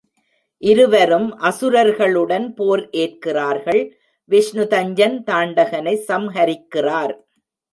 இருவரும் 0.63 1.27
அசுரர்களுடன் 1.39 2.47
போர் 2.57 2.83
ஏற்கிறார் 3.01 3.61
கள் 3.65 3.83
விஷ்ணு 4.31 4.65
தஞ்சன், 4.73 5.17
தாண்டகனைச் 5.29 6.05
சம்ஹரிக்கிறார். 6.09 7.13